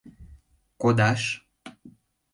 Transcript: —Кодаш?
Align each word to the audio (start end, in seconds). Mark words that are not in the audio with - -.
—Кодаш? 0.81 1.21